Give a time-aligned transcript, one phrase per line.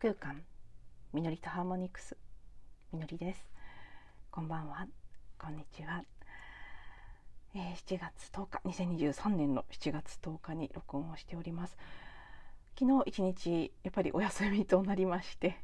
[0.00, 0.42] 空間。
[1.12, 2.16] みのりとハーモニクス。
[2.90, 3.50] みのりです。
[4.30, 4.86] こんばんは。
[5.38, 6.02] こんにちは、
[7.54, 11.76] えー、7月10日2023年の7月10日に録音をしております。
[12.78, 15.60] 昨日一日やっぱりお休みとなりまして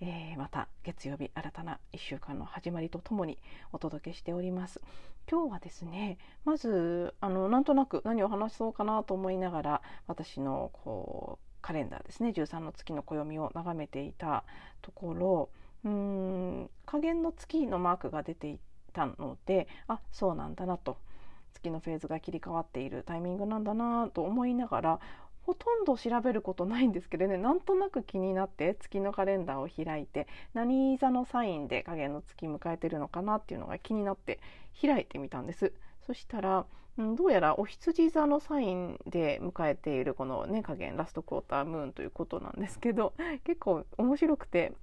[0.00, 3.36] えー、また月曜日新たな1週間の始まりとともに
[3.72, 4.80] お届けしております。
[5.28, 12.30] 今日はですねまずあのなんとなく何を話そうかなと思いながら私のこうカレンダーですね。
[12.30, 14.44] 13の月の暦を眺めていた
[14.82, 15.48] ところ。
[15.84, 18.58] うーん加減の月のマークが出てい
[18.92, 20.98] たのであそうなんだなと。
[21.54, 25.00] 月のフェーズが切り替わっているタイミングなんだなと思いながら
[25.42, 27.36] ほとんど調べることないんですけどね。
[27.36, 34.38] なんとなく気になって月のカレンダーを開いて何座のサインで影の月迎えてるのかなっていうのが気になって
[34.80, 35.72] 開いてみたんです。
[36.06, 36.66] そしたら、
[37.00, 44.74] うん、どうやらお羊座のサインで迎えているこのね加減ラストクォータームーンということなんですけど 結構面白くて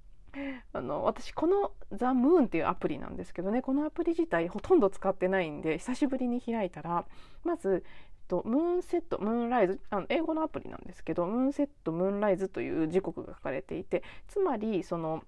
[0.72, 7.06] あの私この「ザ・ムーンっていうアプリなんですけどねこのアプリ自体ほとんど使ってないんで久しぶりに開いたら
[7.44, 15.22] まずえっとムーンセットムーンライズあの英語のアプリなんですけどムーンセットムーンライズという時刻が書かれていてつまりその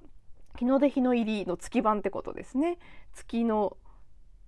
[0.58, 2.78] 日の出日の入りの月番ってことですね。
[3.14, 3.76] 月の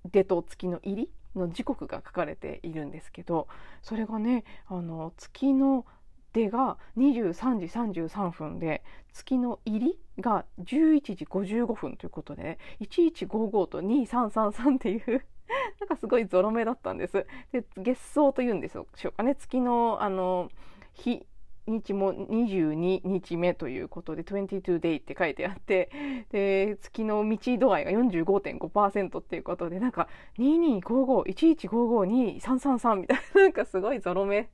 [0.04, 3.48] 出と月の入りの時刻が書かれているんですけど
[3.82, 5.86] それがねあの月の
[6.32, 7.66] 出が23時
[8.06, 15.24] 33分で月の入りが11時55分ということで、ね、1155と2333っていう
[15.80, 17.26] なんかすごいゾロ目だったんです。
[17.52, 20.50] で月相というんでしょうかね月のあの
[20.94, 21.26] 日
[21.66, 25.90] 日も22日目ということで22 day って書いてあって
[26.30, 34.48] で月の道度合いが45.5%っていうことでなんか225511552333みたいな なんかすごいゾロ目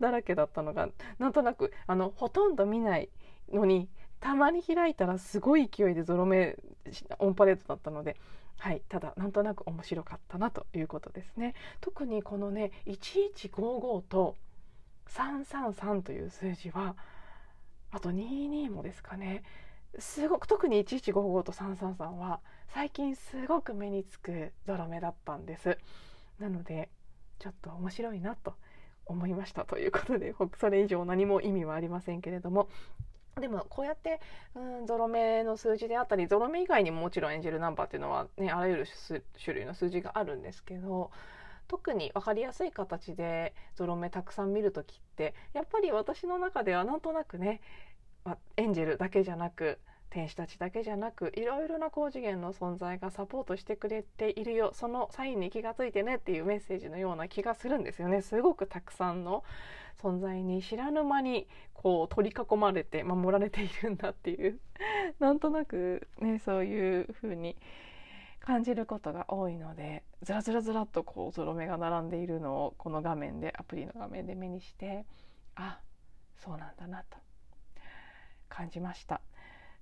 [0.00, 0.88] だらけだったのが
[1.18, 3.10] なんとなくあのほとんど見ない
[3.52, 3.88] のに
[4.20, 6.56] たまに開いたらすごい勢いでゾロ目
[7.18, 8.16] オンパレードだったので
[8.58, 11.54] はい、ただなんとなく面白かったなということですね。
[11.80, 14.36] 特にこのね1155と
[15.08, 16.96] 333という数字は
[17.90, 19.42] あと22もですかね
[19.98, 25.78] すごく特に1155と333は最近すごく目につくゾロ目だったんです。
[26.38, 26.90] なので
[27.38, 28.54] ちょっと面白いなと
[29.06, 32.68] 思いましたということでそれ以上何も意味はありませんけれども
[33.40, 34.20] でもこうやって、
[34.54, 38.86] うん、ゾロ目の数字であったりゾロ目以外にももちろんエンジェルナンバーっていうのは、ね、あらゆる
[39.42, 41.10] 種類の数字があるんですけど
[41.68, 47.60] 特に分かりやすい形でゾロ目たくさん見る時ってやっぱり私の中ではなんとなくね、
[48.24, 49.78] まエンジェルだけじゃなく
[50.10, 58.22] 天使たちだけじゃなくいろいろな高次元の存在がサポートしてくれているよそのサインに気がついてねっていうメッセージのような気がするんですよね。
[58.22, 59.44] すごくたくさんの
[60.00, 64.58] 存在に知らぬ間にこう取り囲まれて守られているんだっていう。
[65.18, 67.56] なんとなくねそういう風に
[68.46, 75.04] 感じることが多いのでずらずらずらっとこうゾロ目が並んでいるのをこの画面でアプリの画面で目にして
[75.56, 75.80] あ
[76.38, 77.18] そうなんだなと
[78.48, 79.20] 感じました。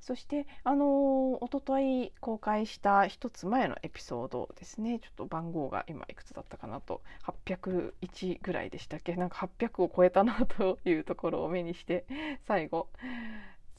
[0.00, 9.16] そしてあの一昨日公開した一つ前のエピソードですねちょっと番号が今いくつだったかなと801ぐらいでしたっけ？
[9.16, 12.04] なんか800を超えたなというところを目にして
[12.46, 12.88] 最後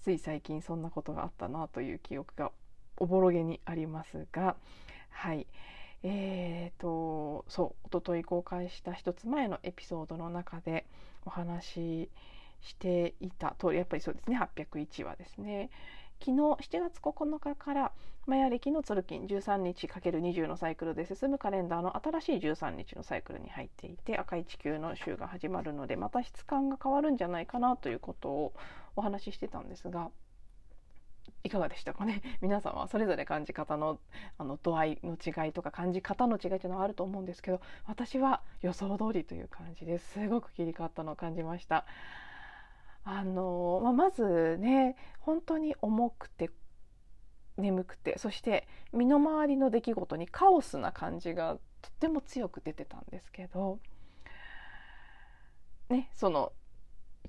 [0.01, 2.51] つい最近そんなことがあったなという記憶が
[2.97, 4.55] おぼろげにありますが
[5.09, 5.47] はい
[6.03, 10.85] えーとそう一昨日公開した一つ前のエピソードの中で
[11.25, 12.09] お話し
[12.61, 15.69] していた通りやっぱりそうですね801話ですね。
[16.19, 16.37] 昨日
[16.77, 17.91] 7月9日から
[18.25, 28.53] マヤ暦のツルキン13日 ×20 のサイクルで進むカレンダーの新しい13日のサイクルに入っていて赤い地球の週が始まるのでまた質感が変わるんじゃないかなということを
[28.95, 30.09] お話ししてたんですが
[31.43, 32.21] いかがでしたかね？
[32.41, 33.99] 皆さんはそれぞれ感じ方の
[34.37, 41.85] あの度合いの違いとか感じ方の違いというのはあると思うんですけど私は予想通りという感じですごく切り替わったのを感じました。
[43.07, 46.49] あのまあ、まずね本当に重くて
[47.57, 53.79] 眠くてそして身の回りの出来事にカオスな感じがとっても強く出てたんですけど、
[55.89, 56.51] ね、その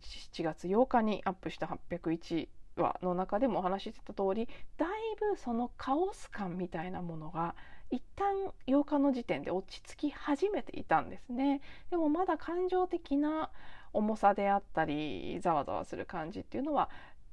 [0.00, 4.88] 7月8日にアップした801話の中でもお話ししてた通りだい
[5.32, 7.54] ぶそのカオス感みたいなものが
[7.90, 11.60] 一旦8日の時点で落ち着き始めていたんですね。
[11.90, 13.50] でもまだ感情的な
[13.92, 16.90] 重さであったりざわざわする感じっていうのは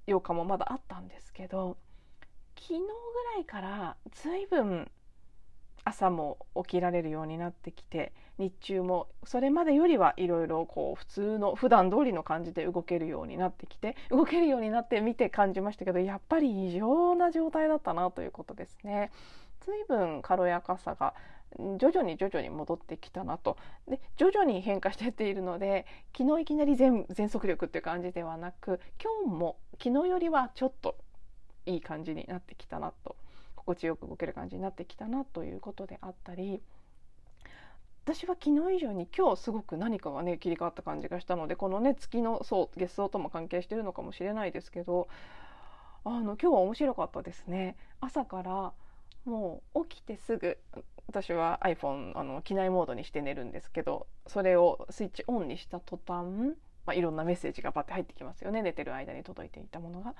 [0.07, 1.77] 8日もまだあったんですけど
[2.55, 2.85] 昨日ぐ
[3.35, 4.89] らいから随分
[5.83, 8.13] 朝も起きられるようになってきて
[8.43, 19.11] 日中もそれまでよりはいろいろこう普通の普段通りの感じで動けるようになってきて動けるようになって見て感じましたけどやっぱり異常な状態だったなということですね。
[19.61, 21.13] 随分軽やかさが
[21.77, 23.57] 徐々に徐々に戻ってきたなと
[23.87, 25.85] で徐々に変化していっているので
[26.17, 30.97] 昨日いきなり全全速力っていう感じではなく今日も昨日よりはちょっと
[31.65, 33.15] いい感じになってきたなと
[33.55, 36.61] 心地よく動ける感じになってきたなということであったり
[38.05, 45.07] 私は昨日以上に今日すごく何かがね切り替わった感じがしたのでこのね月のそう月相とも関係してるのかもしれないですけど
[46.03, 48.73] あの今日は面白かったですね朝から
[49.23, 50.57] もう起きてすぐ
[51.07, 60.13] 私は iPhone あの機内モードにして寝るんですけどそれをスイッチオンにした途端、まあ、いろんなメッセージがバッて入ってきますよね寝てる間に届いていたものが。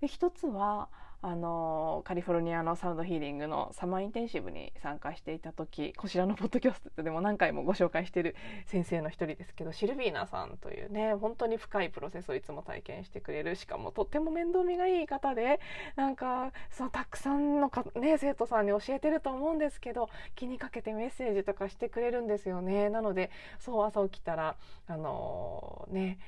[0.00, 0.88] で一つは
[1.22, 15.60] あのカリフォルニアのサウンドヒーリングのサマーインテンシブに参加していた時こちらのポッドキャストでも何回もご紹介している先生の一人ですけどシルビーナさんというね本当に深いプロセスをいつも体験してくれるしかもとっても面倒見がいい方で
[15.96, 22.90] なんかそのたくさんのか、ね、生徒さんに教えてると思うんですけど気にかけてメッセージとかしてくれるんですよね。
[22.90, 24.56] なのでそう朝起きたら
[24.86, 26.18] あのー、ね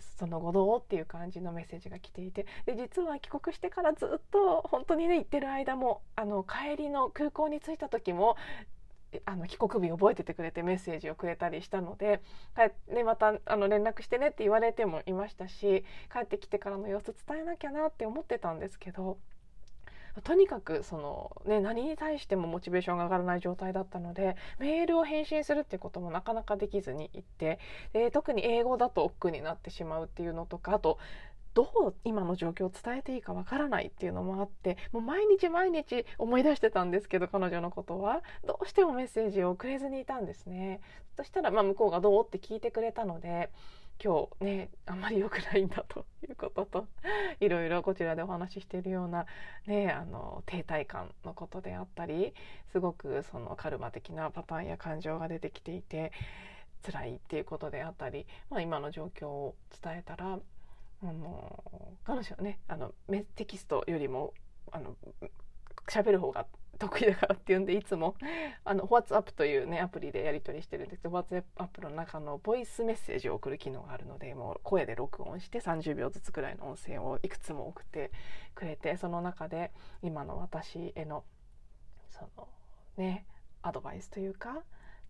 [0.00, 2.46] その後どうっていう感じのメッセージが来ていて。
[2.66, 8.36] で実は帰国してからずっと本当にね行ってる間もあの帰りの空港に着いた時も
[9.24, 12.20] あの帰国日覚えててくれてメッセージをくれたりしたので
[12.92, 19.18] でまたあの連絡してねって言われてもいましたし帰ってきてからの様子伝えなきゃなって思ってたんですけど
[20.24, 27.58] とにかくその、ね、何に対してもモチベーションが上がらない状態だったのでメールを返信するってこともなかなかできずにいって
[27.92, 30.98] で特に英語だと億劫になってしまうっていうのとかあと
[31.54, 38.22] どう今の状況を伝えていいかわからないっていうのもあってもう毎日毎日思い出してたんですけど彼女のことは。
[38.46, 40.80] どうしてもメッセージを送れずにいたんですね。
[41.16, 43.50] そしたらまあ向こうがどうって聞いてくれたので
[44.02, 46.86] 今日ねあんまり良くないんだということと
[47.38, 49.26] いろいろこちらでお話ししているような、
[49.66, 52.32] ね、あの停滞感のことであったり
[52.72, 56.12] すごくそのカルマ的なパターンや感情が出てきていて
[56.82, 60.38] 辛いっていうことであったり、まあ、今の状況を伝えたら
[61.02, 61.64] あの
[62.04, 62.92] 彼女はねあの
[63.36, 64.32] テキストよりも
[64.72, 64.96] あの
[65.88, 66.46] 喋る方が
[66.80, 68.16] 得意だからって言うんでいつも。
[68.64, 78.10] あの WhatsApp というねアプリでやり取りしてるんですけど WhatsApp の中のボイスメッセージを送る機能があるのでもう声で録音して30秒ずつくらいの音声をいくつも送って
[78.54, 79.70] くれてその中で
[80.02, 81.24] 今の私への
[82.08, 82.48] その
[82.96, 83.26] ね
[83.62, 84.62] アドバイスというか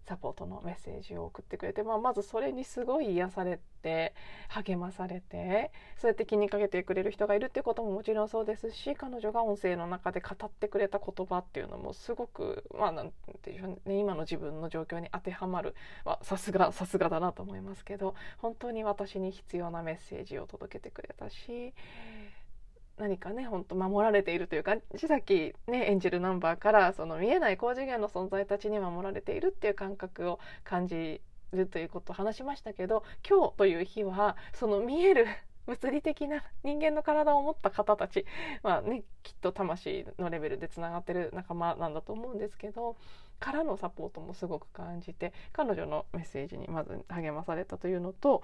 [0.06, 4.14] サポートのメッセージを送ってくれて、まあ、まずそれにすごい癒されて
[4.48, 13.12] 励まされてそうやって気にかけてくれる人がいるっていうことももちろんそうですし彼女が音声の中で語ってくれた言葉っていうのもすごくまあなん
[13.42, 15.74] ていうね今の自分の状況に当てはまる
[16.22, 21.72] さすがさすがだなと思いますけど本当に私に必要なメッセージを届けてくれたし
[23.00, 35.26] 何かねほんと守られているというか千崎ね演じるナンバーからその見えない高次元の存在たちに守られているっていう感覚を感じるということを話しましたけど今日という日はその見える
[35.70, 38.26] 物理的な人間の体を持った方たち
[38.62, 42.96] まあねきっと魂のレベルでつながってる仲間なんだと思うんですけど
[43.38, 48.42] からのサポートもすごく感じて彼女のメッセージにまず励まされたというのと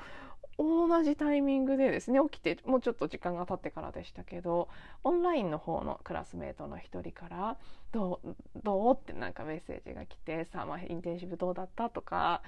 [0.59, 4.69] 同じタイミングでですね起きてもうちょっと時間が経ってからでしたけど
[5.05, 7.57] オンラインの方のクラスメートの一人から
[7.93, 12.43] 「どうどう?」ってなんかメッセージが来て「さあ、まあ、インテンシブどうだった?」とか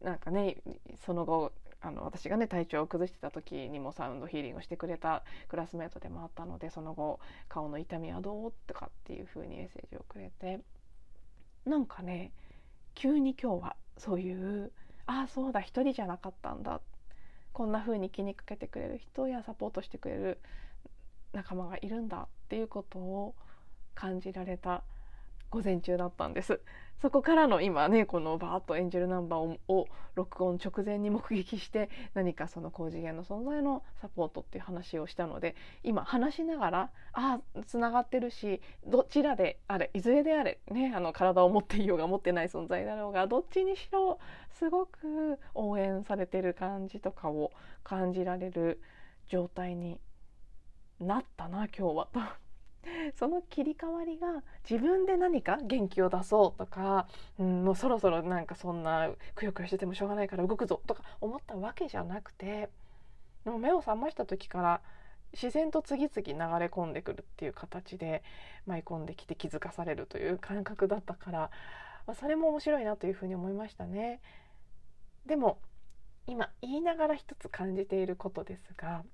[0.00, 0.58] なんかね
[1.04, 10.60] その後あの私がね体調を崩してた時にもサウンドヒーリングしてくれたクラスメートでもあったのでその後顔の痛みはどうとかっていう風にメッセージをくれて
[11.64, 12.32] なんかね
[12.94, 14.72] 急に今日はそういう
[15.06, 16.80] ああそうだ一人じゃなかったんだ
[17.52, 20.38] こんな風に気にかけてくれる人やサポートしてくれる
[21.32, 23.34] 仲間がいるんだっていうことを
[23.94, 24.82] 感じられた
[25.50, 26.60] 午前中だったんです。
[27.00, 44.18] そこからの今ねこのバーッとエンジェルナンバーを録音直前に目撃して何かその高次元の存在のサポートっていう話をしたので今話しながらああつながってるしどちらであれいずれであれねあの体を持っていようが持ってない存在だろうがどっちにしろ
[44.58, 47.50] すごく応援されてる感じとかを
[47.82, 48.82] 感じられる
[49.26, 49.98] 状態に
[51.00, 52.08] なったな今日は。
[52.12, 52.49] と
[53.16, 57.06] その切り替わりが自分で何か元気を出そうとか、
[57.38, 62.70] うん、もうそろそろなんかそんなくよくよしててもしょうがないから動くぞとか思ったわけじゃなくて
[63.44, 64.80] でも目を覚ました時から
[65.32, 68.22] 自然と次々流れ込んでくるっていう形で
[68.66, 71.50] 舞い込んできて気づかされるという感覚だったから、
[72.06, 74.20] ま、それも面白いなというふうに思いましたね。
[75.26, 75.58] でも
[76.26, 79.04] 今言いながら一つ感じていることですが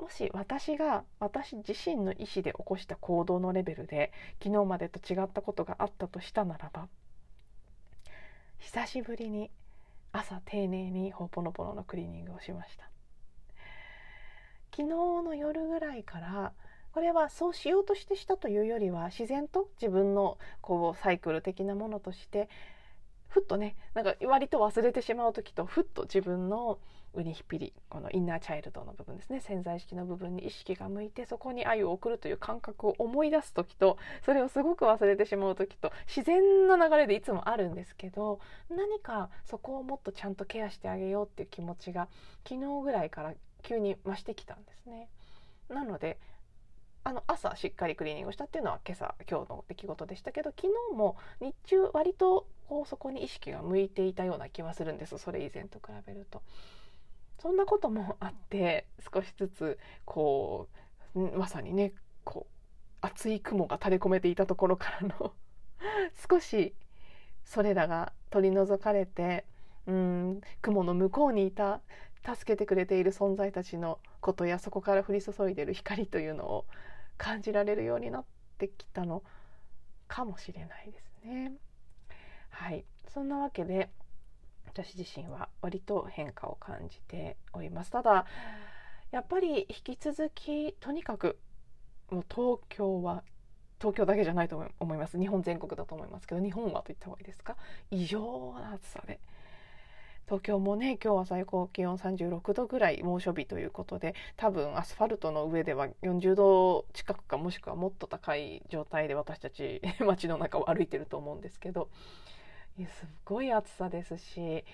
[0.00, 4.12] もし私が私自身の意思で起こした行動のレベルで
[4.42, 6.88] 昨日までと違ったことがあったとしたならば
[8.58, 9.50] 久しぶりに
[10.12, 12.88] 朝丁寧にほぽのぽののクリーニングをしました。
[14.76, 16.52] 昨日の夜ぐらいから
[16.92, 22.48] これはそうしようとしてしたというよりは自然と自分のこうサイクル的なものとして
[23.28, 26.78] ふっとねなんか割と忘れてしまう時とふっと自分の
[27.16, 38.38] ウニヒピリこのインナーチャイルドの部分ですね潜在意識の部分に意識が向いてそこに愛を送るという感覚を思い出す時とそれをすごく忘れてしまう時と自然な流れでいつもあるんですけど
[38.70, 42.08] 何かそこをもっとちゃんとケアしてあげようっていう気持ちが
[42.46, 43.32] 昨日ぐらいから
[43.62, 45.08] 急に増してきたんですね。
[45.68, 46.18] なので
[47.02, 56.42] あの朝しっかりクリーニングしたっていうのは今朝今日の出来事でしたけど昨日も日中割とこうそこに意識が向いていたような気はするんですそれ以前と比べると。
[57.38, 60.68] そんなこともあって少しずつこ
[61.14, 61.92] うまさにね
[62.24, 62.56] こう
[63.00, 65.32] 厚い雲が垂れ込めていたところからの
[66.30, 66.74] 少し
[67.44, 69.44] それらが取り除かれて
[69.86, 71.80] うん雲の向こうにいた
[72.24, 76.66] 助けてくれている存在たちのことやそこから降り注いでる光というのを
[77.16, 78.24] 感じられるようになっ
[78.58, 79.22] てきたの
[80.08, 81.52] かもしれないですね。
[82.50, 83.90] はいそんなわけで
[84.84, 87.90] 私自身は割と変化を感じております。
[87.90, 88.26] ただ
[89.10, 91.38] やっぱり引き続きとにかく
[92.10, 93.22] もう東京は
[93.80, 95.18] 東京だけじゃないと思います。
[95.18, 97.56] 日本全国だと思いますけど日本はと言った方がいいですか？
[97.90, 99.20] 異常な暑さで。
[100.26, 111.88] 東京もね今日は最高気温36度ぐらい猛暑日ということで多分アスファルトの上では40度近くかもしくはもっと高い状態で私たち 街の中を歩いてると思うんですけど
[112.84, 114.64] すごい暑さですし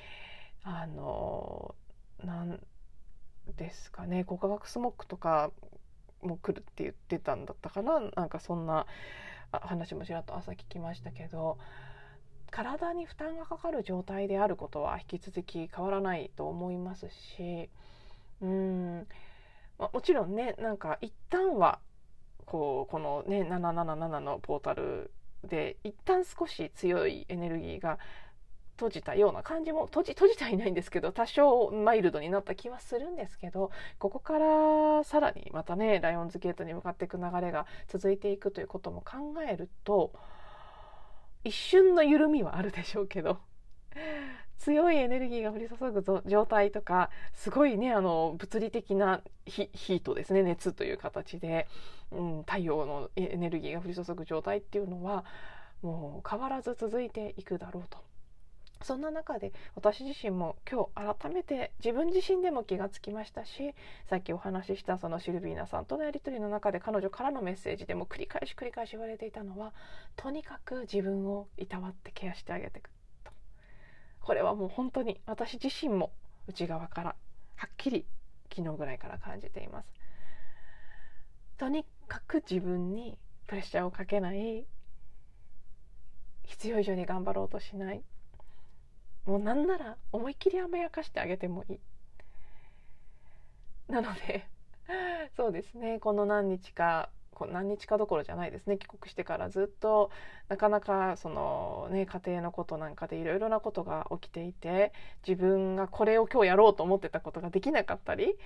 [0.64, 1.74] あの
[2.24, 2.60] なん
[3.56, 5.50] ですかね高化学スモッグとか
[6.22, 8.86] も来るって言ってたんだったかななんかそんな
[9.50, 11.58] 話もちらっと朝聞きましたけど
[12.50, 17.68] 体に負担がかかる状態であることは引き続き変わらないと思いますし
[18.40, 19.06] うん
[19.78, 21.78] まあもちろんねなんか一旦は
[22.44, 25.10] こうこのね777のポータル
[25.48, 27.98] で一旦少し強いエネルギーが
[28.76, 40.12] 閉じたような感じも閉じ閉じてはいないんですけど多少マイルドになった気はするんですけどここからさらにまたねライオンズゲートに向かっていく流れが続いていくということも考えると
[41.44, 43.38] 一瞬の緩みはあるでしょうけど。
[44.62, 51.66] 強いエネルギーが降り注ぐ状態とかすごいねあの物理的なヒートですね熱という形で、
[52.12, 55.24] うん、太陽のエネルギーが降り注ぐ状態っていうのは
[55.82, 57.98] もう変わらず続いていくだろうと。
[58.84, 63.74] そんな中で私自身も今日改めて自分自身でも気がつきましたし
[64.10, 69.72] さっきお話ししたそのシルビーナさんとのやり取りの中で彼女からのメッセージでも繰り返し繰り返し言われていたのは
[70.16, 72.90] とにかく自分をいたわってケアしてあげてく
[74.22, 76.12] これはもう本当に私自身も
[76.46, 77.16] 内側から
[77.56, 78.06] はっきり
[78.54, 79.88] 昨日ぐらいから感じています。
[81.58, 84.64] とにかく自分にプレッシャーをかけない。
[86.44, 88.02] 必要以上に頑張ろうとしない。
[89.26, 91.80] もうなんなら思いっきり甘やかしてあげてもいい。
[93.88, 94.46] なので
[95.36, 95.98] そうですね。
[96.00, 97.10] この何日か
[97.46, 98.78] 何日かどころじゃないですね。
[98.78, 100.10] 帰国してからずっと
[100.48, 104.92] なかなかその、ね、家庭のことなんかでいろいろなことが起きていて
[105.26, 108.36] 自分がこれを今日やろうと思ってたことができなかったり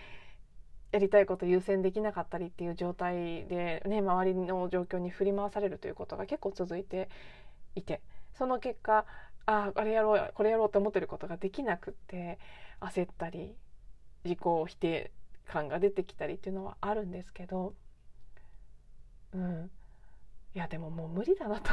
[0.92, 7.08] やりたいこと優先できなかったりっていう状態で、ね、周りの状況に振り回されるということが結構続いて
[7.74, 8.00] いて
[8.32, 9.04] その結果
[9.46, 12.38] ああれやろうこれやろうと思ってることができなくって
[12.80, 13.54] 焦ったり
[14.24, 15.12] 自己否定
[15.46, 17.74] 感が出てきたりっていうのはあるんですけど
[19.36, 19.70] うん、
[20.54, 21.70] いやでももう無理だなと。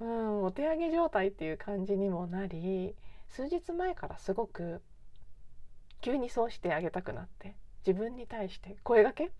[0.00, 2.96] うん、お手上げ状態っていう感じにもなり
[3.28, 4.82] 数日前からすごく
[6.00, 7.54] 急にそうしてあげたくなって
[7.86, 9.30] 自分に対して声がけ？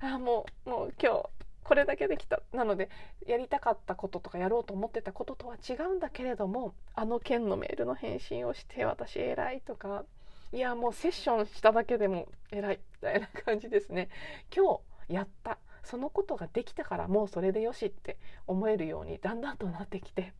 [0.00, 1.28] あもうもう今日
[1.62, 2.42] これだけできた。
[2.52, 2.90] なので
[3.26, 10.04] やりたかったこととかやろうと思ってたこととは違うんだけれどもあの件のメールの返信をして私偉いとか
[10.52, 14.08] いやもうセッションしただけでも偉いみたいな感じですね。
[14.54, 15.58] 今日やった。
[15.82, 20.32] そのことができたからもうそれでよしって思えるようにだんだんとなってきて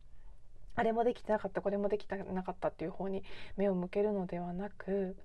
[0.75, 3.23] あれもできてなかったこれもできてなかったっていう方に
[3.55, 5.15] 目を向けるのではなく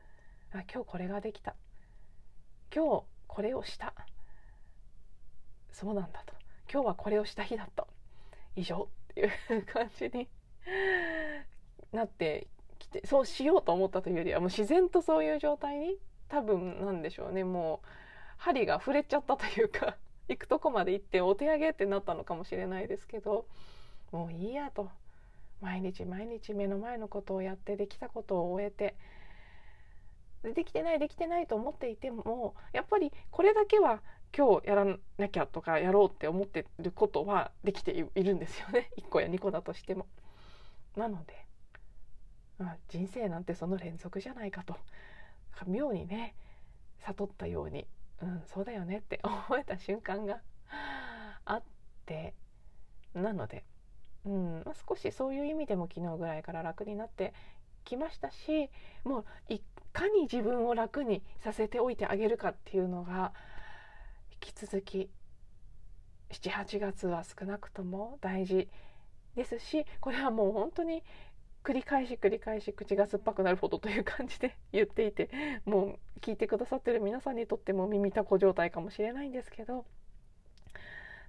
[0.52, 1.54] あ今日これができた。
[2.74, 3.94] 今日これをした。
[5.72, 6.34] そうなんだと。
[6.72, 7.86] 今日はこれをした日だった
[8.56, 10.28] 以上っていう感じに
[11.92, 12.46] なって
[12.78, 15.96] きてそうしようと思ったというよりはもう自然とそういう状態に
[16.28, 17.44] 多分なんでしょうね。
[17.44, 17.86] もう
[18.40, 19.96] 針が触れちゃったというか
[20.28, 23.46] 行くとこまで行ってお手上げってなったのかもしれないですけど
[24.12, 24.90] もういいやと。
[25.60, 28.96] 毎日毎日目の前のことをやってできたことを終えて。
[30.42, 34.00] できてないできてないと思っていてもやっぱりこれだけは
[34.34, 38.90] 今日やらなきゃとかやろうって思ってることはできているんですよね。
[38.96, 40.06] 1個や2個だとしても。
[40.96, 41.46] なので、
[42.58, 44.76] まあ、人生なんてその連続じゃないかと。
[45.66, 46.34] 妙にね
[47.00, 47.86] 悟ったように、
[48.22, 50.40] うん、そうだよねって思えた瞬間が
[51.44, 51.62] あっ
[52.06, 52.34] て
[53.14, 53.64] なので、
[54.24, 57.32] うんまあ、少しそういう意味でも昨日ぐらいから楽になって
[57.84, 58.70] きましたし
[59.04, 59.62] もうい
[59.92, 63.32] かに自分を楽にさせておいてあげるかっていうのが
[64.30, 65.10] 引き続き
[66.30, 68.68] 78月は少なくとも大事
[69.34, 71.02] ですしこれはもう本当に
[71.62, 75.30] 繰り返し繰り返し口が酸っぱくなるほどという感じで 言っていて
[75.64, 79.84] もう聞いてくださってる皆さんにとっても耳たこ状態かもしれないんですけど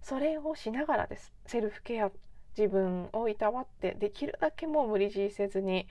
[0.02, 1.32] それをしながらです。
[1.46, 2.12] セルフケア
[2.58, 5.88] 自分をいたわってできるだけもう無理強いせずに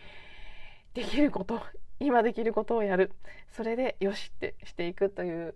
[0.95, 1.63] できること
[2.01, 3.13] 今できることをやる。
[3.53, 5.55] それでよしってしていくという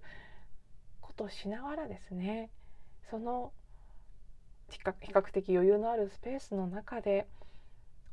[1.00, 2.50] ことをしながらですね。
[3.10, 3.52] その
[4.70, 7.26] 比較的余裕のあるスペースの中で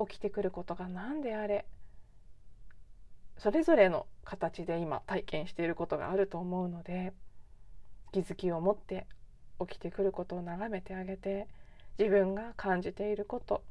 [0.07, 1.65] 起きてくることが何であれ？
[3.37, 7.13] それぞれの形で今体験していることがあると思うので
[8.11, 9.07] 気づきを持って
[9.59, 11.47] 起きてくることを眺めてあげて
[11.97, 13.63] 自分が感じていること。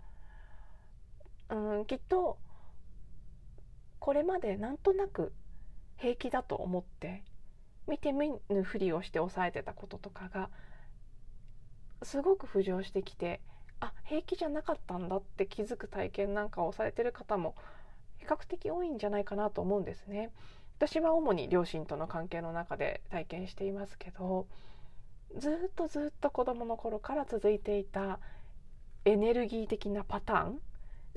[1.51, 2.39] うんきっと
[3.99, 5.33] これまでなんとなく
[5.99, 7.23] 平気だと思って
[7.87, 10.49] 見て見ぬふりをして抑えてたこととかが
[12.03, 13.41] すごく浮上してきて
[13.81, 17.55] あ平気じゃなかったんだって気づく体験なんかをされてる方も
[18.19, 20.31] 比較的多いんじゃないかなと思うんですね。
[20.77, 24.47] 私は主に両親との関係の中で体験していますけど
[25.37, 28.19] ずっとずっと子どもの頃から続いていた
[29.05, 30.61] エネルギー的なパターン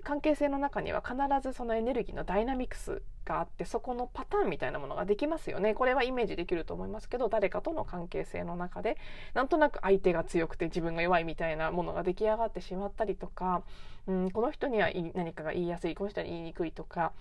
[0.03, 8.97] 関係性の中には必ずそのエネルギーのダイナミクスがあってそこのパターンみたいなものができますよねこれはイメージできると思いますけど誰かとの関係性の中で
[9.33, 13.63] なんとなく相手が強くて自分が弱いみたいなものが出来上がってしまったりとか、
[14.07, 17.13] うん、この人には何かが言いやすいこの人に言いにくいとか、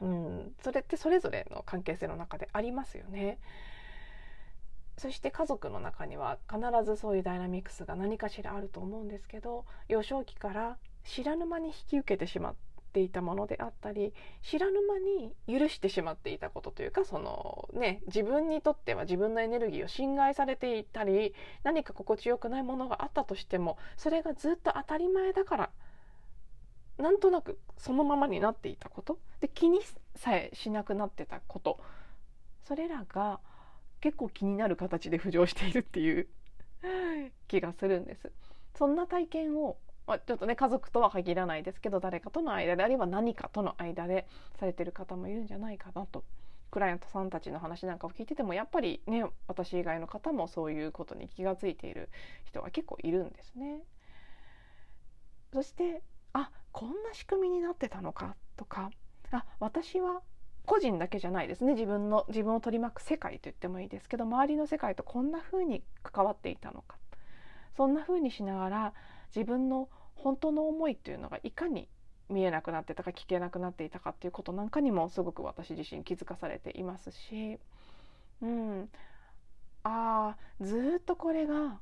[0.00, 3.38] うん、それってそれぞれの関係性の中でありますよね。
[4.98, 12.54] そして家族の中には必ずそういうダイナミクスが何かしらあると思うんですけど幼少期から知らぬ間に引き受けてしまっ
[12.96, 25.70] ていたものであったり知らぬ間に許してしまっていたことというかそのね自分にとっては自分のエネルギーを侵害されていたり何か心地よくないものがあったとしてもそれがずっと当たり前だから
[26.96, 29.80] なんとなくそのままになっていたことで気に
[30.14, 31.78] さえしなくなってたこと
[32.66, 33.40] それらが
[34.00, 36.28] 結構気になる形で浮上しているっていう
[37.46, 38.32] 気がするんです。
[38.74, 39.76] そんな体験を
[40.06, 44.26] まあ、ちょっとね家族とは限らないですけど誰かとの間であれば何かとの間で
[44.58, 46.24] されてる方もいるんじゃないかなと。
[46.70, 52.10] クライアントさんたちの話なんかを聞いててもやっぱりね私以外の方もそういうことに気が付いている
[52.44, 53.82] 人が結構いるんですね。
[55.52, 58.90] そしてあこんな仕組みになってたのかとか
[59.30, 60.20] あ私は
[60.66, 61.74] 個人だけじゃないですね。
[61.74, 66.98] 自分の自分を取り巻く世界と言ってもいいですけど周りの世界とこんな風に関わっていたのか。
[67.76, 68.94] そんな風にしながら
[69.36, 71.88] 自分の本当の思いっていうのがいかに
[72.30, 77.58] 見えなくなってたか聞けなくなっていたかっていうことなんかにもすごく私自身気づかされていますし、
[78.40, 78.88] うん、
[79.84, 81.78] ああずっとこれが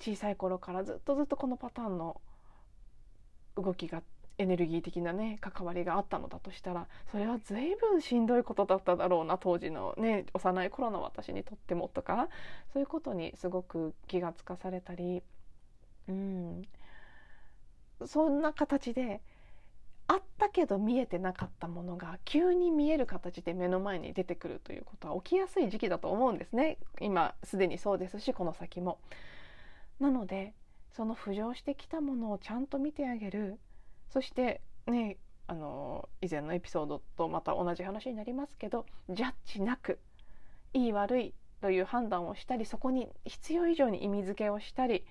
[0.00, 2.20] 小さい頃からずっとずっとこのパターンの
[3.56, 4.02] 動きが
[4.38, 12.28] エネルギー的なね関わりがあったのだとしたらそれは随分しんどいことだっただろうな当時のね幼い頃の私にとってもとか
[12.72, 15.22] そういうことにすごく気がつかされたり
[16.08, 16.62] うん、
[18.06, 19.20] そんな形で
[20.08, 26.78] あったけど見えてなかったものが急に見える形で目の前に出てくるということは起きやすい時期だと思うんですね。
[27.00, 28.98] 今すでにそうですしこの先も。
[29.98, 30.54] なので
[30.92, 33.58] その浮上してきたものをちゃんと見てあげる。
[34.10, 39.98] そしてねあの以前のエピソードとまた同じ話になりますけどジャッジなく
[40.72, 45.04] いい悪いという判断をしたりそこに必要以上に意味付けをしたり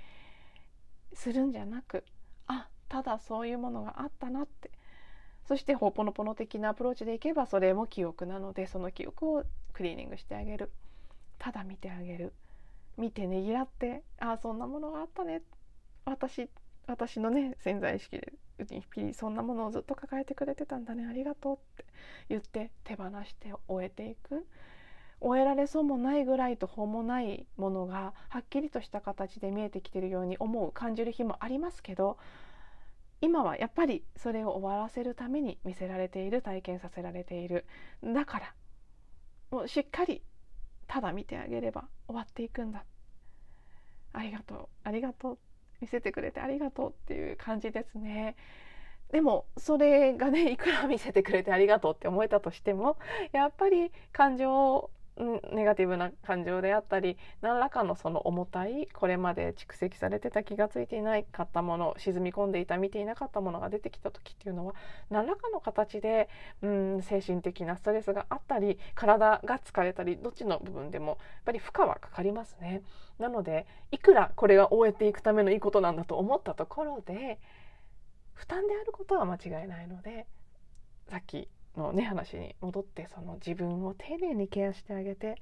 [1.15, 2.03] するんじゃなく
[2.47, 4.71] あただそういうものがあったなって。
[5.47, 10.71] そしてほぽのぽの的なアプローチでいけばそれも記憶なのでその記憶をクリーニングしてあげる。
[11.37, 12.33] ただ見てあげる。
[12.97, 15.43] 見てねぎらってああそんなものがあったね。
[16.05, 16.49] 私
[16.87, 21.05] 私のね潜在意識でうちにそんなものをずっと抱えてくれてたんだね。
[21.05, 21.85] ありがとうって
[22.29, 24.47] 言って手放して終えていく。
[25.21, 32.17] 終えられそうもないぐらい途方もないものがはっきりとした形で見えてきてるように思う感じる日もありますけど
[33.21, 37.65] 今はやっぱりそれを終わらせるために見せられている体験させられている。
[38.03, 38.53] だから
[39.51, 40.21] もうしっかり
[40.87, 42.83] ただ見てあげれば終わっていくんだ。
[44.13, 44.67] ありがとう。
[44.83, 45.37] ありがとう。
[45.81, 48.35] 見せてくれてありがとうっていう感じですね。
[49.11, 52.97] でもそれがねいくら見せてくれてありがとうって思えたとしても
[53.31, 64.75] やっぱり感情ネガティブな感情であったり何らかのその重たいこれまで蓄積されてた気が付いていなかったもの沈み込んでいた見ていなかったものが出てきた時っていうのは
[65.09, 66.29] 何らかの形で
[66.61, 72.81] うん精神的なストレスがあったり体が疲れたりどっちの部分でもやっぱり負荷はかかりますね。
[73.17, 77.39] なのでいくらこれが終えていくためのいいことなんだと思ったところで
[78.33, 80.27] 負担であることは間違いないので
[81.09, 85.41] さっきのね話に戻ってその自分を丁寧にケアしてあげて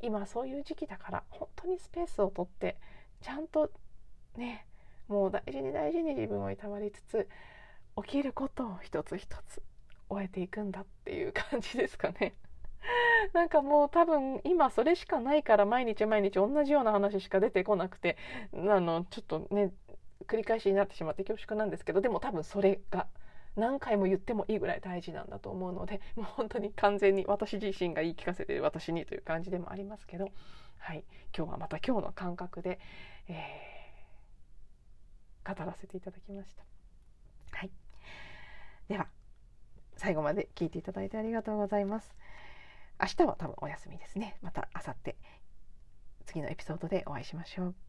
[0.00, 2.76] 今そういう時期だから本当にスペースをとって
[3.20, 3.70] ちゃんと
[4.36, 4.66] ね
[5.08, 7.28] もう大事に大事に自分をいたわりつつ
[8.04, 9.62] 起きることを一つ一つ
[10.08, 12.34] 終えていくんだっていう感じですかね。
[13.32, 18.16] なんかもう多分今それしかないから毎日毎日同じような話しか出てこなくて
[18.52, 19.72] あのちょっとね
[20.26, 23.08] 繰り返しになってしまって恐縮なんですけどでも多分それが
[23.58, 30.30] 何回も言ってもいいぐらい大事なんだと思うので もう本当に完全に私自身が言い聞かせて私にという感じでもありますけど、
[30.78, 31.04] はい、
[31.36, 32.78] 今日はまた今日の感覚で、
[33.26, 36.64] えー、語らせていただきました。
[37.52, 37.70] はい、
[38.88, 39.08] では
[39.96, 42.14] 最後まで聞いていただいてありがとうございます。
[43.00, 44.38] 明日は多分お休みですね。
[44.42, 45.14] また明後日
[46.26, 47.87] 次のエピソードでお会いしましょう。